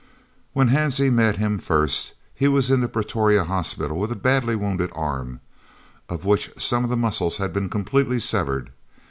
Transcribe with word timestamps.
When 0.53 0.69
Hansie 0.69 1.13
met 1.13 1.37
him 1.37 1.59
first 1.59 2.13
he 2.33 2.47
was 2.47 2.71
in 2.71 2.81
the 2.81 2.87
Pretoria 2.87 3.43
hospital 3.43 3.99
with 3.99 4.11
a 4.11 4.15
badly 4.15 4.55
wounded 4.55 4.89
arm, 4.95 5.41
of 6.09 6.25
which 6.25 6.49
some 6.57 6.83
of 6.83 6.89
the 6.89 6.97
muscles 6.97 7.37
had 7.37 7.53
been 7.53 7.69
completely 7.69 8.17
severed. 8.17 8.71